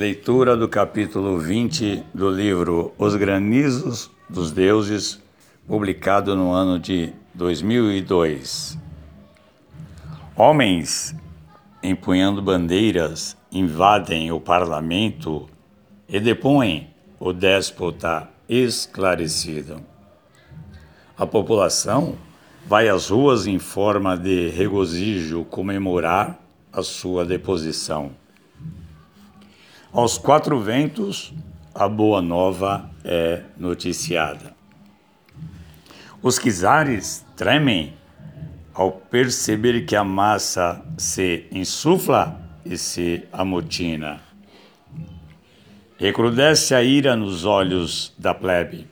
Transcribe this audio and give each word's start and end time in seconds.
Leitura 0.00 0.56
do 0.56 0.66
capítulo 0.66 1.38
20 1.38 2.04
do 2.14 2.30
livro 2.30 2.94
Os 2.96 3.14
Granizos 3.16 4.10
dos 4.30 4.50
Deuses, 4.50 5.20
publicado 5.68 6.34
no 6.34 6.52
ano 6.52 6.78
de 6.78 7.12
2002. 7.34 8.78
Homens 10.34 11.14
empunhando 11.82 12.40
bandeiras 12.40 13.36
invadem 13.52 14.32
o 14.32 14.40
parlamento 14.40 15.46
e 16.08 16.18
depõem 16.18 16.88
o 17.18 17.30
déspota 17.34 18.26
esclarecido. 18.48 19.82
A 21.14 21.26
população 21.26 22.14
vai 22.66 22.88
às 22.88 23.10
ruas 23.10 23.46
em 23.46 23.58
forma 23.58 24.16
de 24.16 24.48
regozijo 24.48 25.44
comemorar 25.44 26.40
a 26.72 26.82
sua 26.82 27.22
deposição. 27.22 28.18
Aos 29.92 30.16
quatro 30.16 30.60
ventos, 30.60 31.34
a 31.74 31.88
boa 31.88 32.22
nova 32.22 32.88
é 33.04 33.42
noticiada. 33.58 34.54
Os 36.22 36.38
quizares 36.38 37.26
tremem 37.36 37.94
ao 38.72 38.92
perceber 38.92 39.84
que 39.84 39.96
a 39.96 40.04
massa 40.04 40.80
se 40.96 41.48
insufla 41.50 42.40
e 42.64 42.78
se 42.78 43.26
amotina. 43.32 44.20
Recrudesce 45.98 46.72
a 46.72 46.84
ira 46.84 47.16
nos 47.16 47.44
olhos 47.44 48.14
da 48.16 48.32
plebe. 48.32 48.86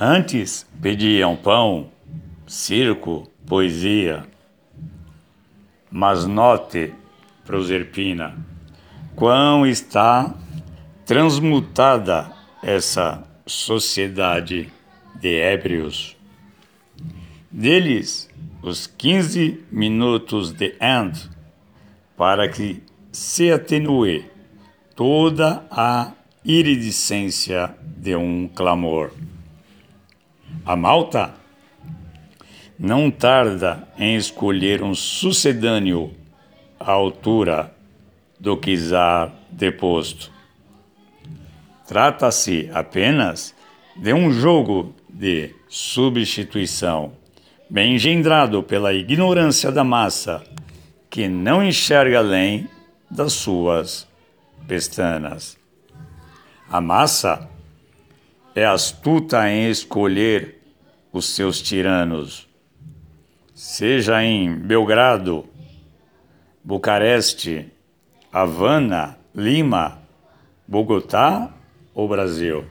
Antes 0.00 0.66
pediam 0.80 1.36
pão, 1.36 1.90
circo, 2.46 3.30
poesia. 3.44 4.24
Mas 5.90 6.26
note, 6.26 6.94
Proserpina, 7.44 8.34
quão 9.16 9.66
está 9.66 10.34
transmutada 11.06 12.30
essa 12.62 13.26
sociedade 13.46 14.70
de 15.18 15.34
ébrios. 15.40 16.14
Deles, 17.50 18.28
os 18.62 18.86
15 18.86 19.64
minutos 19.72 20.52
de 20.52 20.76
end, 20.80 21.30
para 22.14 22.46
que 22.46 22.82
se 23.10 23.50
atenue 23.50 24.30
toda 24.94 25.64
a 25.70 26.12
iridescência 26.44 27.74
de 27.82 28.14
um 28.14 28.46
clamor. 28.46 29.12
A 30.64 30.76
malta 30.76 31.32
não 32.78 33.10
tarda 33.10 33.88
em 33.98 34.14
escolher 34.14 34.82
um 34.82 34.94
sucedâneo 34.94 36.12
à 36.78 36.92
altura 36.92 37.75
do 38.38 38.56
czar 38.56 39.32
deposto. 39.50 40.30
Trata-se 41.86 42.70
apenas 42.72 43.54
de 43.94 44.12
um 44.12 44.30
jogo 44.32 44.94
de 45.08 45.54
substituição, 45.68 47.12
bem 47.70 47.94
engendrado 47.94 48.62
pela 48.62 48.92
ignorância 48.92 49.70
da 49.70 49.84
massa, 49.84 50.44
que 51.08 51.28
não 51.28 51.62
enxerga 51.62 52.18
além 52.18 52.68
das 53.10 53.32
suas 53.32 54.06
pestanas. 54.66 55.56
A 56.68 56.80
massa 56.80 57.48
é 58.54 58.64
astuta 58.64 59.48
em 59.48 59.70
escolher 59.70 60.60
os 61.12 61.26
seus 61.34 61.62
tiranos, 61.62 62.48
seja 63.54 64.22
em 64.22 64.54
Belgrado, 64.54 65.46
Bucareste, 66.62 67.70
Havana, 68.38 69.16
Lima, 69.34 69.98
Bogotá 70.68 71.54
ou 71.94 72.06
Brasil. 72.06 72.66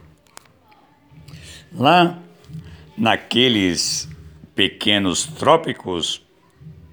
Lá, 1.72 2.20
naqueles 2.96 4.08
pequenos 4.54 5.26
trópicos, 5.26 6.24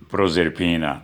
Proserpina, 0.09 1.03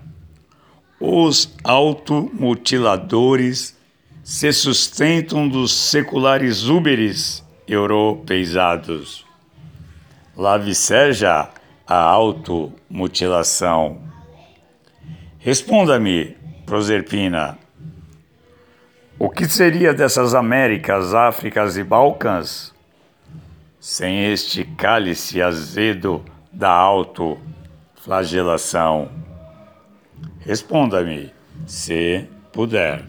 os 0.99 1.55
automutiladores 1.63 3.77
se 4.23 4.51
sustentam 4.51 5.47
dos 5.47 5.71
seculares 5.71 6.63
úberes 6.63 7.45
europeizados. 7.67 9.23
Lá 10.35 10.57
viceja 10.57 11.51
a 11.85 12.01
automutilação. 12.01 14.01
Responda-me, 15.37 16.35
Proserpina. 16.65 17.59
O 19.21 19.29
que 19.29 19.49
seria 19.49 19.93
dessas 19.93 20.33
Américas, 20.33 21.13
Áfricas 21.13 21.75
e 21.75 21.83
Balcãs 21.83 22.73
sem 23.77 24.31
este 24.31 24.63
cálice 24.63 25.41
azedo 25.41 26.23
da 26.53 26.71
autoflagelação? 26.71 29.11
Responda-me, 30.39 31.33
se 31.67 32.29
puder. 32.53 33.03